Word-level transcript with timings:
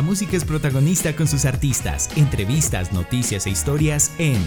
La 0.00 0.06
música 0.06 0.34
es 0.34 0.46
protagonista 0.46 1.14
con 1.14 1.28
sus 1.28 1.44
artistas, 1.44 2.08
entrevistas, 2.16 2.90
noticias 2.90 3.44
e 3.44 3.50
historias 3.50 4.14
en 4.18 4.38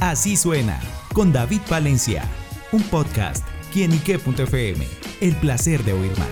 Así 0.00 0.36
Suena, 0.36 0.78
con 1.14 1.32
David 1.32 1.62
Valencia, 1.70 2.24
un 2.72 2.82
podcast, 2.82 3.42
quienique.fm, 3.72 4.86
el 5.22 5.34
placer 5.36 5.82
de 5.84 5.94
oír 5.94 6.12
más. 6.18 6.28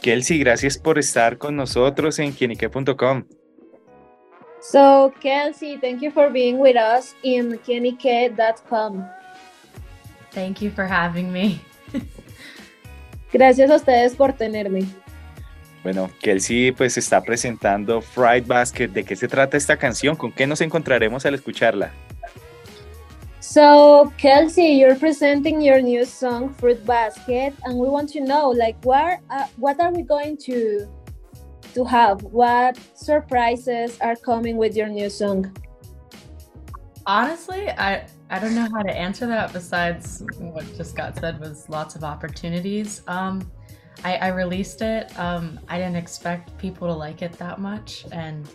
Kelsey, 0.00 0.38
gracias 0.38 0.78
por 0.78 1.00
estar 1.00 1.36
con 1.36 1.56
nosotros 1.56 2.20
en 2.20 2.30
quienique.com. 2.30 3.24
So, 4.60 5.12
Kelsey, 5.20 5.78
thank 5.78 6.00
you 6.00 6.12
for 6.12 6.30
being 6.30 6.60
with 6.60 6.76
us 6.76 7.16
in 7.24 7.58
quienique.com. 7.66 9.04
Thank 10.30 10.62
you 10.62 10.70
for 10.70 10.86
having 10.86 11.32
me. 11.32 11.60
Gracias 13.34 13.68
a 13.68 13.74
ustedes 13.74 14.14
por 14.14 14.32
tenerme. 14.32 14.84
Bueno, 15.82 16.08
Kelsey 16.20 16.70
pues 16.70 16.96
está 16.96 17.20
presentando 17.20 18.00
Fried 18.00 18.46
Basket. 18.46 18.86
¿De 18.88 19.02
qué 19.02 19.16
se 19.16 19.26
trata 19.26 19.56
esta 19.56 19.76
canción? 19.76 20.14
¿Con 20.14 20.30
qué 20.30 20.46
nos 20.46 20.60
encontraremos 20.60 21.26
al 21.26 21.34
escucharla? 21.34 21.90
So, 23.40 24.12
Kelsey, 24.18 24.78
you're 24.78 24.94
presenting 24.94 25.60
your 25.60 25.82
new 25.82 26.06
song 26.06 26.54
Fruit 26.54 26.78
Basket 26.86 27.52
and 27.64 27.74
we 27.76 27.88
want 27.88 28.08
to 28.12 28.20
know 28.20 28.52
like 28.52 28.76
what 28.84 29.18
uh, 29.28 29.46
what 29.58 29.80
are 29.80 29.92
we 29.92 30.04
going 30.04 30.36
to 30.46 30.86
to 31.74 31.84
have? 31.84 32.22
What 32.22 32.78
surprises 32.94 33.98
are 34.00 34.14
coming 34.14 34.56
with 34.56 34.76
your 34.76 34.88
new 34.88 35.10
song? 35.10 35.52
Honestly, 37.04 37.68
I 37.68 38.06
I 38.34 38.40
don't 38.40 38.56
know 38.56 38.68
how 38.68 38.82
to 38.82 38.92
answer 38.92 39.28
that 39.28 39.52
besides 39.52 40.24
what 40.40 40.66
just 40.76 40.96
got 40.96 41.16
said 41.16 41.38
was 41.38 41.68
lots 41.68 41.94
of 41.94 42.02
opportunities. 42.02 43.02
Um, 43.06 43.48
I, 44.02 44.16
I 44.16 44.28
released 44.30 44.82
it. 44.82 45.16
Um, 45.16 45.60
I 45.68 45.78
didn't 45.78 45.94
expect 45.94 46.58
people 46.58 46.88
to 46.88 46.92
like 46.92 47.22
it 47.22 47.34
that 47.34 47.60
much, 47.60 48.04
and 48.10 48.48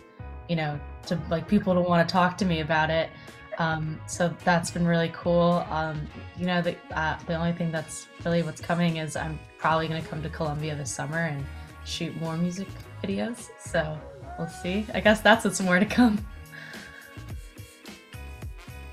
you 0.50 0.56
know, 0.56 0.78
to 1.06 1.18
like 1.30 1.48
people 1.48 1.72
to 1.72 1.80
want 1.80 2.06
to 2.06 2.12
talk 2.12 2.36
to 2.36 2.44
me 2.44 2.60
about 2.60 2.90
it. 2.90 3.08
Um, 3.56 3.98
so 4.06 4.36
that's 4.44 4.70
been 4.70 4.86
really 4.86 5.12
cool. 5.14 5.64
Um, 5.70 6.06
you 6.36 6.44
know, 6.44 6.60
the 6.60 6.76
uh, 6.94 7.18
the 7.26 7.36
only 7.36 7.52
thing 7.52 7.72
that's 7.72 8.06
really 8.22 8.42
what's 8.42 8.60
coming 8.60 8.98
is 8.98 9.16
I'm 9.16 9.38
probably 9.56 9.88
going 9.88 10.02
to 10.02 10.06
come 10.06 10.22
to 10.22 10.28
Columbia 10.28 10.76
this 10.76 10.94
summer 10.94 11.20
and 11.20 11.42
shoot 11.86 12.14
more 12.20 12.36
music 12.36 12.68
videos. 13.02 13.48
So 13.58 13.98
we'll 14.38 14.48
see. 14.48 14.84
I 14.92 15.00
guess 15.00 15.22
that's 15.22 15.46
what's 15.46 15.62
more 15.62 15.80
to 15.80 15.86
come. 15.86 16.22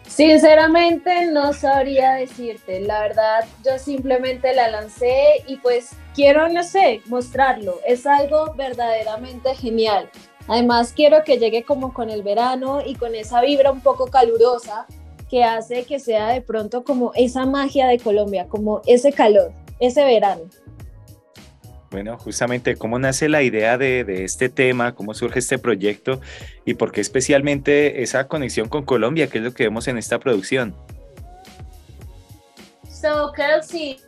Sinceramente 0.08 1.28
no 1.28 1.54
sabría 1.54 2.14
decirte, 2.14 2.80
la 2.80 3.02
verdad 3.02 3.46
yo 3.64 3.78
simplemente 3.78 4.56
la 4.56 4.70
lancé 4.70 5.44
y 5.46 5.58
pues 5.58 5.92
quiero, 6.16 6.50
no 6.50 6.64
sé, 6.64 7.02
mostrarlo, 7.06 7.80
es 7.86 8.08
algo 8.08 8.54
verdaderamente 8.56 9.54
genial. 9.54 10.10
Además 10.48 10.94
quiero 10.96 11.24
que 11.24 11.38
llegue 11.38 11.64
como 11.64 11.94
con 11.94 12.10
el 12.10 12.24
verano 12.24 12.82
y 12.84 12.96
con 12.96 13.16
esa 13.16 13.42
vibra 13.42 13.72
un 13.72 13.82
poco 13.82 14.08
calurosa 14.08 14.88
que 15.30 15.44
hace 15.44 15.84
que 15.84 16.00
sea 16.00 16.30
de 16.30 16.42
pronto 16.42 16.84
como 16.84 17.12
esa 17.14 17.46
magia 17.46 17.88
de 17.88 18.00
Colombia, 18.00 18.48
como 18.48 18.82
ese 18.86 19.12
calor, 19.12 19.52
ese 19.80 20.04
verano. 20.06 20.44
Bueno, 21.90 22.18
justamente, 22.18 22.76
¿cómo 22.76 23.00
nace 23.00 23.30
la 23.30 23.44
idea 23.44 23.78
de, 23.78 24.04
de, 24.04 24.26
este 24.26 24.50
tema? 24.50 24.94
¿Cómo 24.94 25.14
surge 25.14 25.40
este 25.40 25.58
proyecto? 25.58 26.20
¿Y 26.66 26.74
por 26.74 26.92
qué 26.92 27.00
especialmente 27.00 28.04
esa 28.04 28.28
conexión 28.28 28.68
con 28.68 28.84
Colombia, 28.84 29.28
que 29.28 29.38
es 29.38 29.44
lo 29.44 29.54
que 29.54 29.64
vemos 29.64 29.88
en 29.88 29.98
esta 29.98 30.20
producción? 30.20 30.76
So, 32.90 33.32
Kelsey, 33.32 34.00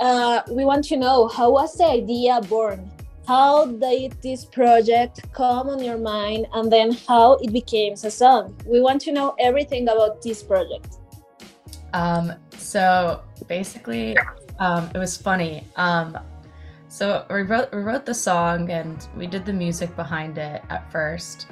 uh, 0.00 0.40
we 0.50 0.64
want 0.64 0.86
to 0.88 0.96
know, 0.96 1.28
how 1.28 1.50
was 1.50 1.76
the 1.78 1.84
idea 1.84 2.40
born? 2.40 2.90
How 3.26 3.64
did 3.64 4.12
this 4.20 4.44
project 4.44 5.22
come 5.32 5.70
on 5.70 5.82
your 5.82 5.96
mind 5.96 6.46
and 6.52 6.70
then 6.70 6.92
how 7.08 7.38
it 7.40 7.52
became 7.52 7.94
a 7.94 8.10
song? 8.10 8.54
We 8.66 8.80
want 8.80 9.00
to 9.02 9.12
know 9.12 9.34
everything 9.38 9.88
about 9.88 10.20
this 10.20 10.42
project. 10.42 10.98
Um, 11.94 12.34
so 12.58 13.22
basically, 13.48 14.18
um, 14.58 14.90
it 14.94 14.98
was 14.98 15.16
funny. 15.16 15.64
Um, 15.76 16.18
So 16.94 17.26
we 17.28 17.42
wrote 17.42 17.72
we 17.72 17.80
wrote 17.80 18.06
the 18.06 18.14
song 18.14 18.70
and 18.70 19.08
we 19.16 19.26
did 19.26 19.44
the 19.44 19.52
music 19.52 19.96
behind 19.96 20.38
it 20.38 20.62
at 20.70 20.92
first, 20.92 21.48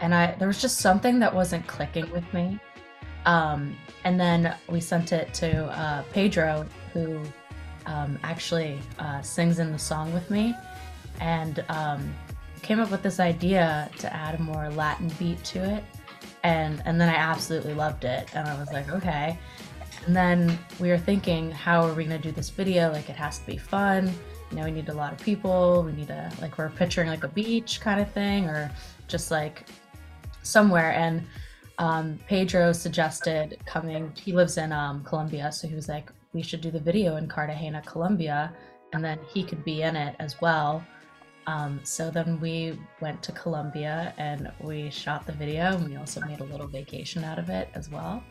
and 0.00 0.14
I 0.14 0.34
there 0.38 0.46
was 0.46 0.60
just 0.60 0.80
something 0.80 1.18
that 1.20 1.34
wasn't 1.34 1.66
clicking 1.66 2.10
with 2.10 2.34
me. 2.34 2.60
Um, 3.24 3.78
and 4.04 4.20
then 4.20 4.54
we 4.68 4.80
sent 4.82 5.12
it 5.12 5.32
to 5.40 5.64
uh, 5.68 6.02
Pedro, 6.12 6.66
who 6.92 7.18
um, 7.86 8.18
actually 8.22 8.78
uh, 8.98 9.22
sings 9.22 9.58
in 9.58 9.72
the 9.72 9.78
song 9.78 10.12
with 10.12 10.30
me, 10.30 10.54
and 11.18 11.64
um, 11.70 12.14
came 12.60 12.78
up 12.78 12.90
with 12.90 13.02
this 13.02 13.20
idea 13.20 13.90
to 14.00 14.14
add 14.14 14.34
a 14.34 14.42
more 14.42 14.68
Latin 14.68 15.10
beat 15.18 15.42
to 15.44 15.64
it, 15.64 15.82
and 16.42 16.82
and 16.84 17.00
then 17.00 17.08
I 17.08 17.14
absolutely 17.14 17.72
loved 17.72 18.04
it, 18.04 18.28
and 18.34 18.46
I 18.46 18.58
was 18.58 18.70
like, 18.70 18.90
okay. 18.90 19.38
And 20.04 20.14
then 20.14 20.58
we 20.78 20.90
were 20.90 20.98
thinking, 20.98 21.50
how 21.50 21.86
are 21.86 21.94
we 21.94 22.04
gonna 22.04 22.18
do 22.18 22.32
this 22.32 22.50
video? 22.50 22.92
Like, 22.92 23.08
it 23.08 23.16
has 23.16 23.38
to 23.38 23.46
be 23.46 23.56
fun 23.56 24.12
you 24.54 24.60
know, 24.60 24.66
we 24.66 24.70
need 24.70 24.88
a 24.88 24.94
lot 24.94 25.12
of 25.12 25.18
people. 25.18 25.82
We 25.82 25.90
need 25.92 26.10
a 26.10 26.30
like 26.40 26.58
we're 26.58 26.70
picturing 26.70 27.08
like 27.08 27.24
a 27.24 27.28
beach 27.28 27.80
kind 27.80 28.00
of 28.00 28.08
thing, 28.12 28.46
or 28.46 28.70
just 29.08 29.32
like 29.32 29.66
somewhere. 30.42 30.92
And 30.92 31.26
um, 31.78 32.20
Pedro 32.28 32.70
suggested 32.70 33.58
coming. 33.66 34.12
He 34.14 34.32
lives 34.32 34.56
in 34.56 34.70
um, 34.70 35.02
Colombia, 35.02 35.50
so 35.50 35.66
he 35.66 35.74
was 35.74 35.88
like, 35.88 36.12
we 36.32 36.40
should 36.40 36.60
do 36.60 36.70
the 36.70 36.78
video 36.78 37.16
in 37.16 37.26
Cartagena, 37.26 37.82
Colombia, 37.82 38.54
and 38.92 39.04
then 39.04 39.18
he 39.28 39.42
could 39.42 39.64
be 39.64 39.82
in 39.82 39.96
it 39.96 40.14
as 40.20 40.40
well. 40.40 40.84
Um, 41.48 41.80
so 41.82 42.12
then 42.12 42.38
we 42.38 42.78
went 43.00 43.24
to 43.24 43.32
Colombia 43.32 44.14
and 44.18 44.52
we 44.60 44.88
shot 44.88 45.26
the 45.26 45.32
video, 45.32 45.74
and 45.74 45.88
we 45.88 45.96
also 45.96 46.20
made 46.20 46.38
a 46.38 46.44
little 46.44 46.68
vacation 46.68 47.24
out 47.24 47.40
of 47.40 47.50
it 47.50 47.70
as 47.74 47.90
well. 47.90 48.22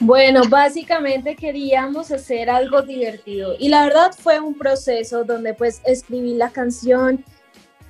Bueno, 0.00 0.42
básicamente 0.48 1.34
queríamos 1.34 2.12
hacer 2.12 2.48
algo 2.48 2.82
divertido 2.82 3.54
y 3.58 3.68
la 3.68 3.84
verdad 3.84 4.12
fue 4.16 4.38
un 4.38 4.56
proceso 4.56 5.24
donde 5.24 5.54
pues 5.54 5.82
escribí 5.84 6.34
la 6.34 6.50
canción 6.50 7.24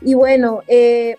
y 0.00 0.14
bueno, 0.14 0.62
eh, 0.68 1.16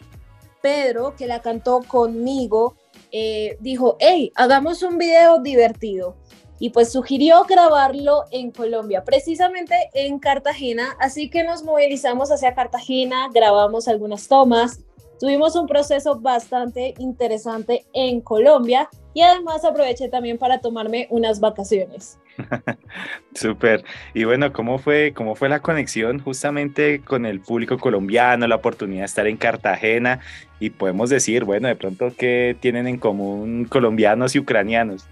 Pedro, 0.62 1.16
que 1.16 1.28
la 1.28 1.42
cantó 1.42 1.82
conmigo, 1.88 2.76
eh, 3.12 3.58
dijo, 3.60 3.98
hey, 4.00 4.32
hagamos 4.36 4.84
un 4.84 4.98
video 4.98 5.40
divertido. 5.40 6.16
Y 6.62 6.72
pues 6.72 6.92
sugirió 6.92 7.46
grabarlo 7.46 8.26
en 8.32 8.52
Colombia, 8.52 9.06
precisamente 9.06 9.76
en 9.94 10.20
Cartagena, 10.20 10.98
así 11.00 11.30
que 11.30 11.46
nos 11.46 11.64
movilizamos 11.64 12.32
hacia 12.34 12.54
Cartagena, 12.54 13.30
grabamos 13.34 13.88
algunas 13.88 14.28
tomas, 14.28 14.82
tuvimos 15.22 15.56
un 15.56 15.68
proceso 15.68 16.20
bastante 16.20 16.96
interesante 16.98 17.86
en 17.94 18.20
Colombia 18.20 18.90
y 19.14 19.22
además 19.22 19.66
aproveché 19.66 20.10
también 20.10 20.38
para 20.38 20.60
tomarme 20.60 21.08
unas 21.10 21.40
vacaciones. 21.40 22.20
Súper. 23.36 23.84
Y 24.14 24.24
bueno, 24.24 24.54
¿cómo 24.54 24.78
fue, 24.78 25.14
¿cómo 25.14 25.36
fue 25.36 25.50
la 25.50 25.62
conexión 25.62 26.20
justamente 26.20 27.02
con 27.02 27.26
el 27.26 27.42
público 27.42 27.78
colombiano, 27.78 28.48
la 28.48 28.56
oportunidad 28.56 29.02
de 29.02 29.06
estar 29.06 29.28
en 29.28 29.38
Cartagena? 29.38 30.20
Y 30.60 30.70
podemos 30.70 31.10
decir, 31.10 31.44
bueno, 31.44 31.68
de 31.68 31.76
pronto, 31.76 32.12
¿qué 32.18 32.56
tienen 32.60 32.88
en 32.88 32.98
común 32.98 33.66
colombianos 33.66 34.36
y 34.36 34.40
ucranianos? 34.40 35.06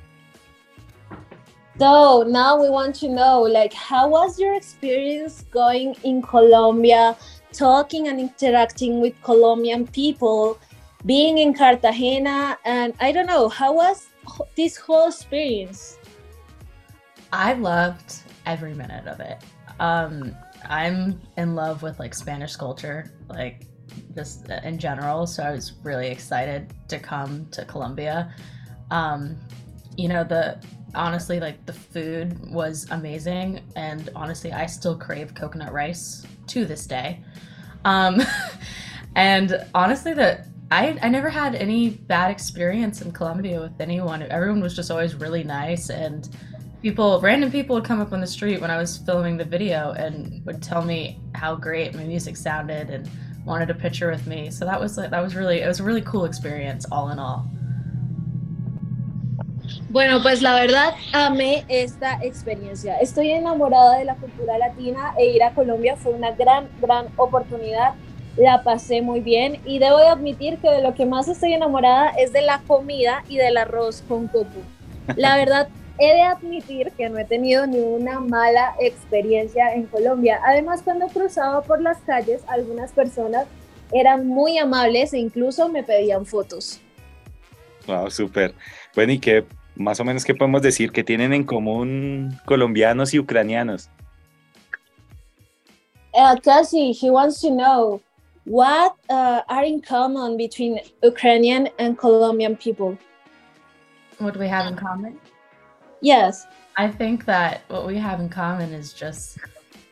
So 1.79 2.23
now 2.23 2.59
we 2.59 2.69
want 2.69 2.95
to 3.01 3.07
know, 3.07 3.43
like, 3.43 3.71
how 3.71 4.09
was 4.09 4.39
your 4.39 4.55
experience 4.55 5.45
going 5.51 5.95
in 6.03 6.23
Colombia, 6.23 7.15
talking 7.53 8.07
and 8.07 8.19
interacting 8.19 8.99
with 8.99 9.13
Colombian 9.21 9.85
people? 9.85 10.57
Being 11.07 11.37
in 11.37 11.53
Cartagena, 11.53 12.57
and 12.65 12.93
I 12.99 13.11
don't 13.13 13.25
know, 13.25 13.47
how 13.47 13.73
was 13.73 14.07
this 14.55 14.75
whole 14.75 15.07
experience? 15.07 15.97
I 17.31 17.53
loved 17.53 18.19
every 18.45 18.73
minute 18.73 19.07
of 19.07 19.19
it. 19.21 19.41
Um, 19.79 20.35
I'm 20.69 21.21
in 21.37 21.55
love 21.55 21.81
with 21.81 21.97
like 21.97 22.13
Spanish 22.13 22.55
culture, 22.57 23.13
like 23.29 23.67
just 24.15 24.49
in 24.49 24.77
general. 24.77 25.25
So 25.25 25.43
I 25.43 25.51
was 25.51 25.73
really 25.83 26.07
excited 26.07 26.73
to 26.89 26.99
come 26.99 27.47
to 27.51 27.63
Colombia. 27.63 28.33
Um, 28.91 29.37
you 29.95 30.09
know, 30.09 30.25
the 30.25 30.61
honestly, 30.93 31.39
like 31.39 31.65
the 31.65 31.73
food 31.73 32.37
was 32.51 32.85
amazing, 32.91 33.61
and 33.77 34.09
honestly, 34.13 34.51
I 34.51 34.65
still 34.65 34.97
crave 34.97 35.33
coconut 35.33 35.71
rice 35.71 36.25
to 36.47 36.65
this 36.65 36.85
day. 36.85 37.23
Um, 37.85 38.21
and 39.15 39.65
honestly, 39.73 40.13
the 40.13 40.45
I, 40.69 40.97
I 41.01 41.09
never 41.09 41.29
had 41.29 41.55
any 41.55 41.89
bad 41.89 42.29
experience 42.29 43.01
in 43.01 43.11
Colombia 43.11 43.61
with 43.61 43.79
anyone. 43.79 44.21
Everyone 44.23 44.59
was 44.59 44.75
just 44.75 44.91
always 44.91 45.15
really 45.15 45.43
nice 45.43 45.89
and 45.89 46.27
people 46.81 47.19
random 47.21 47.51
people 47.51 47.75
would 47.75 47.85
come 47.85 47.99
up 47.99 48.11
on 48.13 48.21
the 48.21 48.27
street 48.27 48.61
when 48.61 48.69
I 48.69 48.77
was 48.77 48.97
filming 48.97 49.37
the 49.37 49.45
video 49.45 49.93
and 49.93 50.45
would 50.45 50.61
tell 50.61 50.83
me 50.83 51.19
how 51.33 51.55
great 51.55 51.95
my 51.95 52.03
music 52.03 52.35
sounded 52.35 52.89
and 52.89 53.09
wanted 53.45 53.69
a 53.69 53.73
picture 53.73 54.11
with 54.11 54.27
me. 54.27 54.51
So 54.51 54.65
that 54.65 54.79
was 54.79 54.97
like 54.97 55.09
that 55.09 55.23
was 55.23 55.35
really 55.35 55.61
it 55.61 55.67
was 55.67 55.79
a 55.79 55.83
really 55.83 56.01
cool 56.01 56.25
experience 56.25 56.85
all 56.91 57.09
in 57.11 57.19
all. 57.19 57.49
Bueno, 59.89 60.21
pues 60.21 60.41
la 60.41 60.53
verdad 60.53 60.95
amé 61.13 61.65
esta 61.69 62.19
experiencia. 62.21 62.97
Estoy 62.99 63.31
enamorada 63.31 63.97
de 63.99 64.05
la 64.05 64.15
cultura 64.15 64.57
latina 64.57 65.13
e 65.17 65.27
ir 65.27 65.43
a 65.43 65.53
Colombia 65.53 65.95
fue 65.95 66.11
una 66.11 66.31
gran, 66.31 66.67
gran 66.81 67.07
oportunidad. 67.15 67.93
La 68.37 68.61
pasé 68.63 69.01
muy 69.01 69.19
bien 69.19 69.59
y 69.65 69.79
debo 69.79 69.97
de 69.97 70.07
admitir 70.07 70.59
que 70.59 70.69
de 70.69 70.83
lo 70.83 70.93
que 70.93 71.07
más 71.07 71.27
estoy 71.27 71.53
enamorada 71.53 72.09
es 72.11 72.31
de 72.31 72.43
la 72.43 72.61
comida 72.67 73.23
y 73.27 73.37
del 73.37 73.57
arroz 73.57 74.03
con 74.07 74.27
coco. 74.27 74.61
La 75.15 75.35
verdad, 75.37 75.69
he 75.97 76.13
de 76.13 76.21
admitir 76.21 76.91
que 76.91 77.09
no 77.09 77.17
he 77.17 77.25
tenido 77.25 77.65
ni 77.65 77.79
una 77.79 78.19
mala 78.19 78.75
experiencia 78.79 79.73
en 79.73 79.87
Colombia. 79.87 80.39
Además, 80.45 80.83
cuando 80.83 81.07
cruzaba 81.07 81.63
por 81.63 81.81
las 81.81 81.97
calles, 82.01 82.43
algunas 82.47 82.91
personas 82.91 83.47
eran 83.91 84.27
muy 84.27 84.59
amables 84.59 85.13
e 85.13 85.17
incluso 85.17 85.67
me 85.69 85.81
pedían 85.81 86.25
fotos. 86.25 86.79
Wow, 87.87 88.11
súper. 88.11 88.53
Bueno, 88.93 89.13
¿y 89.13 89.19
qué 89.19 89.45
más 89.75 89.99
o 89.99 90.03
menos 90.03 90.25
qué 90.25 90.35
podemos 90.35 90.61
decir 90.61 90.91
que 90.91 91.03
tienen 91.03 91.33
en 91.33 91.43
común 91.43 92.39
colombianos 92.45 93.13
y 93.15 93.19
ucranianos? 93.19 93.89
Uh, 96.13 96.35
Cassie, 96.41 96.93
he 96.93 97.09
wants 97.09 97.41
to 97.41 97.49
know 97.49 98.01
what 98.47 98.95
uh, 99.09 99.41
are 99.49 99.63
in 99.63 99.81
common 99.81 100.37
between 100.37 100.79
Ukrainian 101.03 101.69
and 101.79 101.97
Colombian 101.97 102.55
people. 102.55 102.97
What 104.19 104.33
do 104.33 104.39
we 104.39 104.47
have 104.47 104.65
in 104.67 104.75
common? 104.75 105.19
Yes. 106.01 106.47
I 106.77 106.87
think 106.87 107.25
that 107.25 107.61
what 107.67 107.85
we 107.85 107.97
have 107.97 108.19
in 108.19 108.29
common 108.29 108.71
is 108.73 108.93
just 108.93 109.37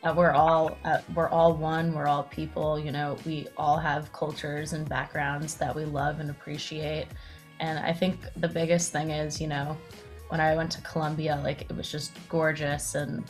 that 0.02 0.14
we're 0.14 0.32
all 0.32 0.76
uh, 0.84 1.00
we're 1.14 1.28
all 1.28 1.52
one. 1.54 1.92
We're 1.92 2.06
all 2.06 2.24
people. 2.24 2.78
You 2.78 2.92
know, 2.92 3.16
we 3.24 3.48
all 3.56 3.78
have 3.78 4.12
cultures 4.12 4.72
and 4.72 4.88
backgrounds 4.88 5.54
that 5.56 5.74
we 5.74 5.84
love 5.84 6.20
and 6.20 6.30
appreciate 6.30 7.08
and 7.60 7.78
I 7.78 7.92
think 7.92 8.20
the 8.36 8.48
biggest 8.48 8.92
thing 8.92 9.10
is, 9.10 9.40
you 9.40 9.46
know, 9.46 9.76
when 10.28 10.40
I 10.40 10.54
went 10.56 10.70
to 10.72 10.80
Colombia, 10.82 11.40
like 11.42 11.62
it 11.62 11.76
was 11.76 11.90
just 11.90 12.12
gorgeous 12.28 12.94
and 12.94 13.24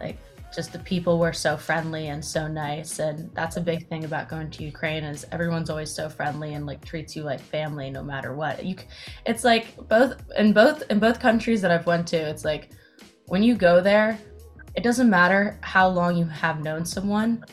like 0.00 0.18
just 0.54 0.72
the 0.72 0.78
people 0.80 1.18
were 1.18 1.32
so 1.32 1.56
friendly 1.56 2.08
and 2.08 2.24
so 2.24 2.46
nice 2.46 2.98
and 2.98 3.30
that's 3.34 3.56
a 3.56 3.60
big 3.60 3.88
thing 3.88 4.04
about 4.04 4.28
going 4.28 4.50
to 4.50 4.64
Ukraine 4.64 5.02
is 5.02 5.24
everyone's 5.32 5.70
always 5.70 5.90
so 5.90 6.08
friendly 6.08 6.54
and 6.54 6.66
like 6.66 6.84
treats 6.84 7.16
you 7.16 7.22
like 7.22 7.40
family 7.40 7.90
no 7.90 8.02
matter 8.02 8.34
what. 8.34 8.64
You 8.64 8.76
it's 9.26 9.44
like 9.44 9.76
both 9.88 10.22
in 10.36 10.52
both 10.52 10.82
in 10.90 10.98
both 10.98 11.18
countries 11.20 11.62
that 11.62 11.70
I've 11.70 11.86
went 11.86 12.06
to, 12.08 12.16
it's 12.16 12.44
like 12.44 12.70
when 13.26 13.42
you 13.42 13.54
go 13.54 13.80
there, 13.80 14.18
it 14.76 14.82
doesn't 14.82 15.08
matter 15.08 15.58
how 15.62 15.88
long 15.88 16.16
you 16.16 16.26
have 16.26 16.62
known 16.62 16.84
someone, 16.84 17.44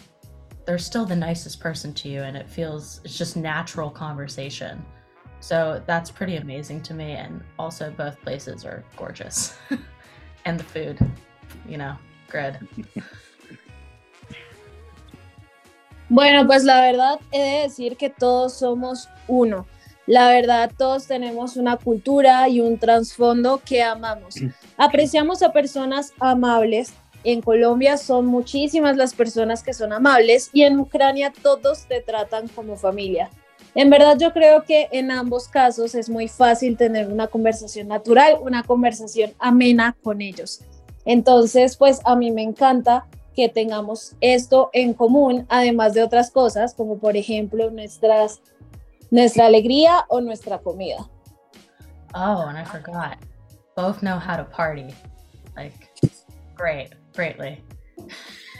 they're 0.66 0.78
still 0.78 1.06
the 1.06 1.16
nicest 1.16 1.60
person 1.60 1.94
to 1.94 2.10
you 2.10 2.22
and 2.22 2.36
it 2.36 2.50
feels 2.50 3.02
it's 3.04 3.18
just 3.18 3.38
natural 3.38 3.90
conversation. 3.90 4.86
So 5.40 5.82
that's 5.88 6.12
pretty 6.12 6.36
amazing 6.36 6.82
to 6.84 6.94
me. 6.94 7.14
And 7.14 7.42
also, 7.58 7.92
both 7.92 8.22
places 8.22 8.66
are 8.66 8.84
gorgeous. 8.98 9.58
and 10.46 10.60
the 10.60 10.64
food, 10.64 11.00
you 11.68 11.78
know, 11.78 11.96
good. 12.30 12.56
Bueno, 16.12 16.48
pues 16.48 16.64
la 16.64 16.82
verdad 16.82 17.20
he 17.32 17.40
de 17.40 17.62
decir 17.62 17.96
que 17.96 18.10
todos 18.10 18.54
somos 18.54 19.08
uno. 19.28 19.68
La 20.08 20.30
verdad, 20.30 20.72
todos 20.76 21.06
tenemos 21.06 21.56
una 21.56 21.78
cultura 21.78 22.50
y 22.50 22.62
un 22.62 22.80
trasfondo 22.80 23.62
que 23.64 23.84
amamos. 23.84 24.38
Apreciamos 24.78 25.44
a 25.44 25.54
personas 25.54 26.12
amables. 26.20 26.94
En 27.24 27.44
Colombia 27.44 27.98
son 27.98 28.26
muchísimas 28.26 28.98
las 28.98 29.14
personas 29.14 29.62
que 29.62 29.74
son 29.74 29.94
amables 29.94 30.50
y 30.52 30.64
en 30.64 30.80
Ucrania 30.80 31.32
todos 31.44 31.86
te 31.86 32.02
tratan 32.02 32.48
como 32.48 32.76
familia. 32.76 33.30
En 33.76 33.92
verdad 33.92 34.18
yo 34.18 34.34
creo 34.34 34.64
que 34.64 34.88
en 34.92 35.12
ambos 35.12 35.48
casos 35.48 35.94
es 35.94 36.10
muy 36.10 36.28
fácil 36.28 36.76
tener 36.76 37.08
una 37.08 37.28
conversación 37.28 37.88
natural, 37.88 38.38
una 38.42 38.64
conversación 38.64 39.34
amena 39.38 39.96
con 40.02 40.22
ellos. 40.22 40.62
Entonces, 41.10 41.76
pues 41.76 42.02
a 42.06 42.16
mí 42.16 42.30
me 42.30 42.44
encanta 42.44 43.08
que 43.36 43.50
tengamos 43.50 44.16
esto 44.22 44.70
en 44.74 44.94
común, 44.94 45.48
además 45.50 45.96
de 45.96 46.04
otras 46.04 46.30
cosas, 46.30 46.76
como 46.76 47.00
por 47.00 47.18
ejemplo 47.18 47.72
nuestras, 47.72 48.44
nuestra 49.10 49.48
alegría 49.48 50.06
o 50.10 50.22
nuestra 50.22 50.60
comida. 50.60 51.10
Oh, 52.14 52.46
and 52.48 52.60
I 52.60 52.64
forgot. 52.64 53.18
Both 53.76 54.04
know 54.04 54.20
how 54.20 54.38
to 54.38 54.44
party. 54.44 54.94
Like, 55.56 55.74
great, 56.56 56.94
greatly. 57.16 57.64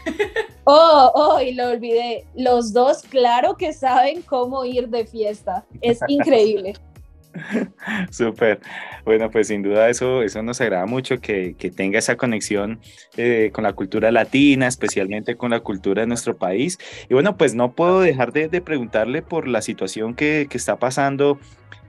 Oh, 0.72 1.12
oh, 1.16 1.42
y 1.42 1.54
lo 1.56 1.70
olvidé. 1.70 2.28
Los 2.36 2.74
dos, 2.74 3.02
claro 3.02 3.58
que 3.58 3.74
saben 3.74 4.22
cómo 4.22 4.66
ir 4.66 4.88
de 4.88 5.08
fiesta. 5.08 5.66
Es 5.82 6.00
increíble. 6.08 6.74
Súper. 8.12 8.60
Bueno, 9.06 9.30
pues 9.30 9.48
sin 9.48 9.62
duda 9.62 9.90
eso, 9.90 10.24
eso 10.24 10.42
nos 10.44 10.62
agrada 10.62 10.86
mucho 10.86 11.20
que, 11.20 11.56
que 11.58 11.72
tenga 11.72 12.00
esa 12.00 12.16
conexión 12.18 12.80
eh, 13.18 13.52
con 13.54 13.64
la 13.64 13.74
cultura 13.74 14.12
latina, 14.12 14.68
especialmente 14.68 15.36
con 15.36 15.52
la 15.52 15.60
cultura 15.62 16.02
de 16.02 16.08
nuestro 16.08 16.38
país. 16.38 16.78
Y 17.10 17.14
bueno, 17.14 17.38
pues 17.38 17.56
no 17.56 17.74
puedo 17.74 18.02
dejar 18.02 18.34
de, 18.34 18.48
de 18.48 18.62
preguntarle 18.62 19.22
por 19.22 19.48
la 19.48 19.62
situación 19.62 20.16
que, 20.16 20.48
que 20.50 20.58
está 20.58 20.78
pasando 20.78 21.40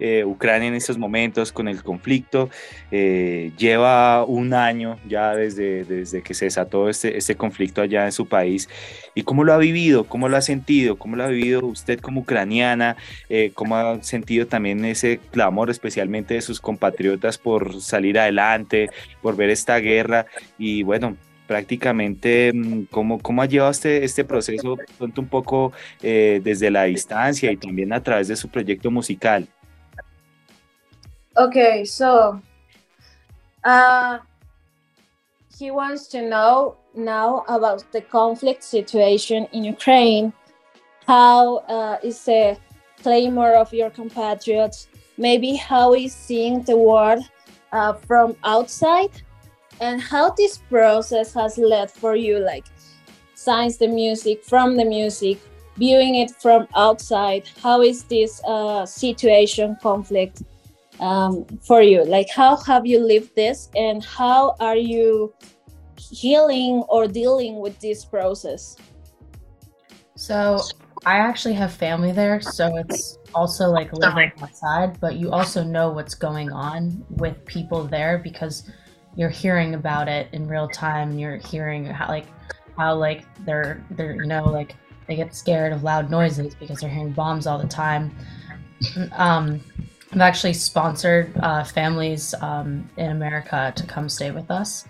eh, 0.01 0.25
Ucrania 0.25 0.69
en 0.69 0.75
estos 0.75 0.99
momentos 0.99 1.53
con 1.53 1.69
el 1.69 1.83
conflicto. 1.83 2.49
Eh, 2.91 3.53
lleva 3.59 4.25
un 4.25 4.55
año 4.55 4.99
ya 5.07 5.35
desde, 5.35 5.85
desde 5.85 6.23
que 6.23 6.33
se 6.33 6.47
desató 6.47 6.89
este, 6.89 7.19
este 7.19 7.37
conflicto 7.37 7.83
allá 7.83 8.07
en 8.07 8.13
su 8.13 8.27
país. 8.27 8.69
¿Y 9.15 9.23
cómo 9.23 9.45
lo 9.45 9.53
ha 9.53 9.59
vivido? 9.59 10.05
¿Cómo 10.05 10.29
lo 10.29 10.37
ha 10.39 10.41
sentido? 10.41 10.97
¿Cómo 10.97 11.17
lo 11.17 11.25
ha 11.25 11.29
vivido 11.29 11.65
usted 11.67 12.01
como 12.01 12.23
ucraniana? 12.23 12.97
Eh, 13.29 13.53
¿Cómo 13.55 13.77
ha 13.77 14.03
sentido 14.03 14.47
también 14.47 14.85
ese 14.87 15.21
clamor, 15.31 15.69
especialmente 15.69 16.35
de 16.35 16.41
sus 16.41 16.61
compatriotas 16.61 17.37
por 17.37 17.81
salir 17.83 18.19
adelante, 18.19 18.89
por 19.21 19.37
ver 19.37 19.51
esta 19.51 19.79
guerra? 19.81 20.25
Y 20.59 20.83
bueno, 20.83 21.17
prácticamente 21.47 22.53
mm, 22.55 22.85
cómo, 22.91 23.19
cómo 23.19 23.43
ha 23.43 23.47
llevado 23.47 23.71
este, 23.71 24.05
este 24.05 24.25
proceso 24.25 24.79
un 24.99 25.29
poco 25.29 25.73
desde 26.01 26.71
la 26.71 26.85
distancia 26.85 27.53
y 27.53 27.57
también 27.57 27.93
a 27.93 28.03
través 28.03 28.29
de 28.29 28.37
su 28.37 28.49
proyecto 28.49 28.91
musical. 28.91 29.49
Okay, 31.37 31.85
so 31.85 32.43
uh, 33.63 34.19
he 35.57 35.71
wants 35.71 36.09
to 36.09 36.29
know 36.29 36.77
now 36.95 37.45
about 37.49 37.85
the 37.93 38.01
conflict 38.01 38.65
situation 38.65 39.47
in 39.53 39.63
Ukraine. 39.63 40.33
How 41.07 41.59
uh, 41.59 41.99
is 42.03 42.25
the 42.25 42.59
claymore 43.03 43.55
of 43.55 43.73
your 43.73 43.91
compatriots? 43.91 44.89
Maybe 45.19 45.55
how 45.55 45.95
is 45.95 46.13
seeing 46.15 46.63
the 46.63 46.77
world 46.77 47.23
uh, 47.73 47.93
from 47.93 48.37
outside, 48.43 49.23
and 49.81 50.01
how 50.01 50.31
this 50.31 50.59
process 50.69 51.33
has 51.35 51.59
led 51.59 51.91
for 51.91 52.17
you, 52.17 52.39
like 52.39 52.65
science 53.35 53.77
the 53.77 53.89
music 53.89 54.45
from 54.45 54.77
the 54.77 54.85
music, 54.85 55.39
viewing 55.77 56.17
it 56.17 56.33
from 56.33 56.67
outside. 56.75 57.49
How 57.63 57.83
is 57.83 58.03
this 58.05 58.43
uh, 58.45 58.85
situation 58.85 59.77
conflict 59.81 60.43
um, 61.01 61.45
for 61.67 61.83
you? 61.83 62.05
Like 62.05 62.29
how 62.31 62.57
have 62.57 62.87
you 62.87 63.01
lived 63.01 63.35
this 63.35 63.69
and 63.75 64.05
how 64.05 64.57
are 64.61 64.77
you 64.77 65.35
healing 65.99 66.85
or 66.89 67.09
dealing 67.09 67.59
with 67.61 67.79
this 67.81 68.05
process? 68.05 68.77
So 70.17 70.61
i 71.07 71.17
actually 71.17 71.55
have 71.55 71.73
family 71.73 72.13
there 72.13 72.43
so 72.43 72.77
it's 72.77 73.17
also 73.35 73.71
like 73.71 73.91
living 73.95 74.31
outside 74.43 75.01
but 75.01 75.17
you 75.17 75.33
also 75.33 75.65
know 75.65 75.89
what's 75.89 76.15
going 76.15 76.53
on 76.53 77.03
with 77.09 77.43
people 77.47 77.85
there 77.85 78.19
because 78.19 78.71
you're 79.17 79.31
hearing 79.31 79.75
about 79.75 80.09
it 80.09 80.29
in 80.33 80.47
real 80.47 80.69
time. 80.69 81.19
You're 81.19 81.39
hearing 81.39 81.85
how 81.85 82.09
like 82.09 82.27
how 82.77 82.95
like 82.95 83.25
they're 83.45 83.85
they're 83.91 84.15
you 84.15 84.27
know 84.27 84.45
like 84.45 84.77
they 85.07 85.17
get 85.17 85.35
scared 85.35 85.73
of 85.73 85.83
loud 85.83 86.11
noises 86.11 86.55
because 86.55 86.81
they're 86.81 86.91
hearing 86.91 87.13
bombs 87.13 87.47
all 87.47 87.59
the 87.59 87.69
time. 87.69 88.17
Um 89.13 89.61
I've 90.13 90.21
actually 90.21 90.55
sponsored 90.55 91.33
uh, 91.39 91.63
families 91.63 92.35
um, 92.41 92.89
in 92.97 93.11
America 93.11 93.73
to 93.77 93.87
come 93.87 94.09
stay 94.09 94.33
with 94.33 94.51
us. 94.51 94.85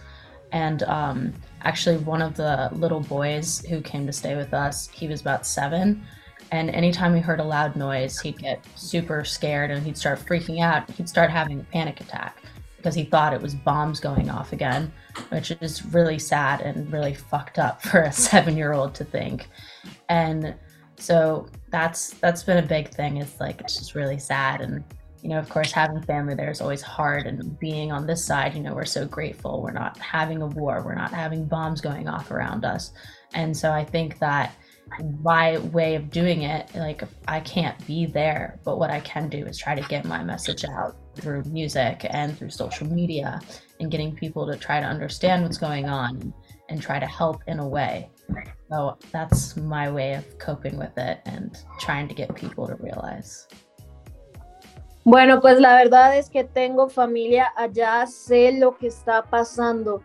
And 0.52 0.82
um, 0.84 1.34
actually, 1.62 1.98
one 1.98 2.22
of 2.22 2.34
the 2.36 2.70
little 2.72 3.00
boys 3.00 3.64
who 3.66 3.82
came 3.82 4.06
to 4.06 4.12
stay 4.12 4.34
with 4.34 4.54
us, 4.54 4.88
he 4.88 5.08
was 5.08 5.20
about 5.20 5.46
seven. 5.46 6.02
And 6.52 6.70
anytime 6.70 7.14
he 7.14 7.20
heard 7.20 7.38
a 7.38 7.44
loud 7.44 7.76
noise, 7.76 8.18
he'd 8.20 8.38
get 8.38 8.64
super 8.76 9.24
scared 9.24 9.70
and 9.70 9.84
he'd 9.84 9.96
start 9.96 10.18
freaking 10.20 10.60
out. 10.60 10.90
He'd 10.90 11.08
start 11.08 11.30
having 11.30 11.60
a 11.60 11.64
panic 11.64 12.00
attack 12.00 12.38
because 12.76 12.94
he 12.94 13.04
thought 13.04 13.34
it 13.34 13.42
was 13.42 13.54
bombs 13.54 14.00
going 14.00 14.30
off 14.30 14.52
again, 14.54 14.90
which 15.28 15.50
is 15.60 15.84
really 15.86 16.18
sad 16.18 16.62
and 16.62 16.90
really 16.90 17.14
fucked 17.14 17.58
up 17.58 17.82
for 17.86 18.00
a 18.00 18.12
seven 18.12 18.56
year 18.56 18.72
old 18.72 18.94
to 18.94 19.04
think. 19.04 19.48
And 20.08 20.54
so 20.96 21.46
that's 21.68 22.14
that's 22.14 22.42
been 22.42 22.58
a 22.58 22.66
big 22.66 22.88
thing. 22.88 23.18
It's 23.18 23.38
like 23.38 23.60
it's 23.60 23.76
just 23.76 23.94
really 23.94 24.18
sad 24.18 24.62
and 24.62 24.82
you 25.22 25.28
know, 25.28 25.38
of 25.38 25.48
course, 25.48 25.72
having 25.72 26.02
family 26.02 26.34
there 26.34 26.50
is 26.50 26.60
always 26.60 26.82
hard. 26.82 27.26
And 27.26 27.58
being 27.58 27.92
on 27.92 28.06
this 28.06 28.24
side, 28.24 28.54
you 28.54 28.60
know, 28.60 28.74
we're 28.74 28.84
so 28.84 29.06
grateful. 29.06 29.62
We're 29.62 29.72
not 29.72 29.98
having 29.98 30.42
a 30.42 30.46
war, 30.46 30.82
we're 30.84 30.94
not 30.94 31.12
having 31.12 31.46
bombs 31.46 31.80
going 31.80 32.08
off 32.08 32.30
around 32.30 32.64
us. 32.64 32.92
And 33.34 33.56
so 33.56 33.70
I 33.70 33.84
think 33.84 34.18
that 34.18 34.54
my 35.22 35.58
way 35.58 35.94
of 35.94 36.10
doing 36.10 36.42
it, 36.42 36.74
like, 36.74 37.04
I 37.28 37.40
can't 37.40 37.86
be 37.86 38.06
there, 38.06 38.58
but 38.64 38.78
what 38.78 38.90
I 38.90 39.00
can 39.00 39.28
do 39.28 39.46
is 39.46 39.56
try 39.56 39.74
to 39.74 39.88
get 39.88 40.04
my 40.04 40.24
message 40.24 40.64
out 40.64 40.96
through 41.14 41.44
music 41.44 42.06
and 42.10 42.36
through 42.36 42.50
social 42.50 42.88
media 42.88 43.40
and 43.78 43.90
getting 43.90 44.14
people 44.14 44.50
to 44.50 44.56
try 44.56 44.80
to 44.80 44.86
understand 44.86 45.42
what's 45.42 45.58
going 45.58 45.88
on 45.88 46.34
and 46.68 46.82
try 46.82 46.98
to 46.98 47.06
help 47.06 47.42
in 47.46 47.60
a 47.60 47.68
way. 47.68 48.10
So 48.70 48.96
that's 49.12 49.56
my 49.56 49.90
way 49.90 50.14
of 50.14 50.38
coping 50.38 50.76
with 50.76 50.96
it 50.96 51.20
and 51.24 51.56
trying 51.80 52.08
to 52.08 52.14
get 52.14 52.34
people 52.34 52.66
to 52.66 52.76
realize. 52.76 53.48
Bueno, 55.02 55.40
pues 55.40 55.58
la 55.58 55.76
verdad 55.76 56.16
es 56.18 56.28
que 56.28 56.44
tengo 56.44 56.90
familia 56.90 57.52
allá, 57.56 58.06
sé 58.06 58.52
lo 58.52 58.76
que 58.76 58.88
está 58.88 59.22
pasando. 59.22 60.02